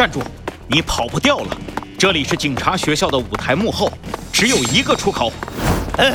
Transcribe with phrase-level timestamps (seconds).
[0.00, 0.22] 站住！
[0.66, 1.54] 你跑不掉了。
[1.98, 3.92] 这里是警察学校的舞台幕后，
[4.32, 5.30] 只有一个出口。
[5.98, 6.06] 哎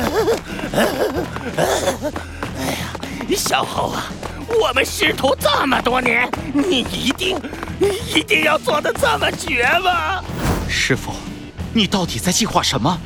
[2.66, 2.90] 呀，
[3.38, 4.06] 小猴啊，
[4.60, 7.40] 我们师徒这么多年，你一定
[8.12, 10.20] 一定要做的这么绝吗？
[10.67, 11.13] 师傅，
[11.72, 12.99] 你到底在计划什么？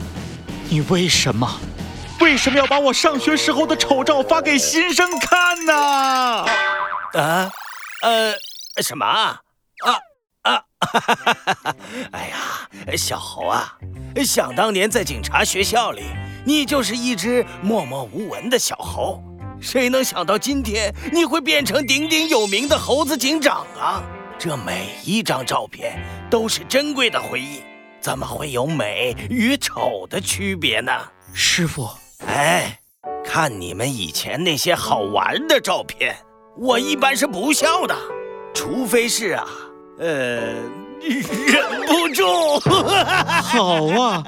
[0.70, 1.60] 你为什么
[2.22, 5.76] 为什么要把我上学时候的丑照发给新生看呢？
[7.16, 7.52] 啊，
[8.02, 8.34] 呃，
[8.82, 9.42] 什么啊？
[10.94, 11.76] 啊，
[12.12, 13.78] 哎呀，小猴啊，
[14.26, 16.04] 想当年在警察学校里，
[16.46, 19.22] 你就是一只默默无闻的小猴，
[19.62, 24.02] 谁能想到今天你会变成鼎鼎有名的猴子警长啊？
[24.38, 27.62] 这每一张照片都是珍贵的回忆，
[28.00, 30.92] 怎么会有美与丑的区别呢？
[31.34, 31.90] 师傅，
[32.26, 32.80] 哎，
[33.26, 36.16] 看你们以前那些好玩的照片，
[36.58, 37.94] 我一般是不笑的，
[38.54, 39.46] 除非是啊。
[40.02, 40.54] 呃，
[41.02, 42.60] 忍不住。
[43.42, 44.24] 好啊，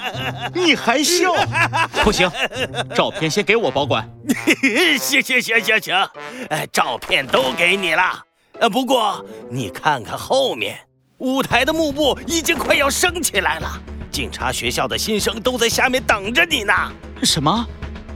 [0.54, 1.34] 你还笑？
[2.04, 2.30] 不行，
[2.96, 4.10] 照片先给我保管。
[5.00, 6.10] 行行行行行，
[6.50, 8.24] 哎，照片都给你了。
[8.60, 10.80] 呃，不过你看看后面，
[11.18, 13.70] 舞台的幕布已经快要升起来了，
[14.12, 16.74] 警察学校的新生都在下面等着你呢。
[17.24, 17.66] 什么？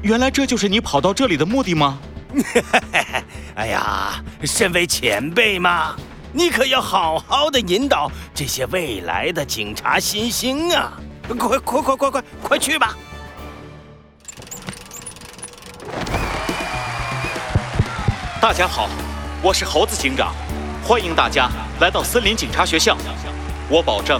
[0.02, 1.98] 原来这就是你跑到这里的目的吗？
[3.56, 5.96] 哎呀，身为前辈嘛。
[6.38, 10.92] 你可要好好的引导这些未来的警察新星啊！
[11.30, 12.94] 快快快快快快去吧！
[18.42, 18.90] 大家好，
[19.42, 20.36] 我是猴子警长，
[20.84, 22.98] 欢迎大家来到森林警察学校。
[23.70, 24.20] 我保证，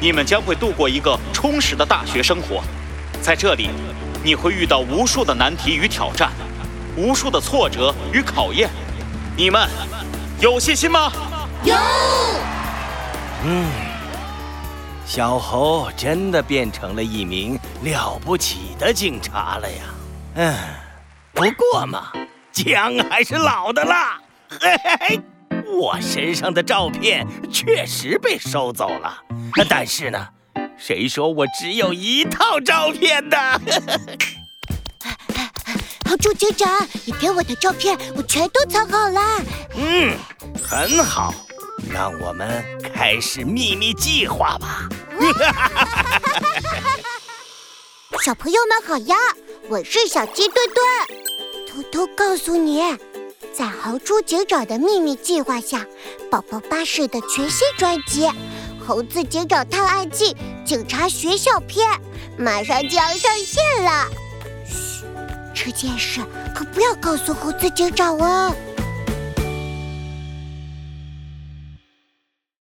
[0.00, 2.62] 你们将会度过一个充实的大学生活。
[3.20, 3.70] 在这里，
[4.22, 6.30] 你会遇到无数的难题与挑战，
[6.96, 8.70] 无数的挫折与考验。
[9.36, 9.68] 你们
[10.40, 11.10] 有信心吗？
[11.62, 11.74] 有，
[13.44, 13.68] 嗯，
[15.04, 19.82] 小猴真的变成了一名了不起的警察了呀。
[20.36, 20.56] 嗯，
[21.34, 22.12] 不过嘛，
[22.50, 24.18] 姜还是老的辣。
[24.48, 25.20] 嘿嘿嘿，
[25.66, 29.18] 我身上的照片确实被收走了，
[29.68, 30.28] 但是呢，
[30.78, 33.36] 谁说我只有一套照片的？
[36.08, 36.68] 好，朱警长，
[37.04, 39.20] 你给我的照片我全都藏好了。
[39.76, 40.16] 嗯，
[40.62, 41.34] 很好。
[41.88, 42.64] 让我们
[42.94, 44.88] 开始秘密计划吧！
[48.22, 49.16] 小朋友们好呀，
[49.68, 50.86] 我是小鸡墩墩，
[51.68, 52.82] 偷偷告诉你，
[53.54, 55.86] 在豪猪警长的秘密计划下，
[56.30, 58.26] 宝宝巴士的全新专辑
[58.86, 61.90] 《猴子警长探案记：警察学校篇》
[62.36, 64.06] 马上就要上线了。
[64.66, 65.04] 嘘，
[65.54, 66.20] 这件事
[66.54, 68.54] 可不要告诉猴子警长哦。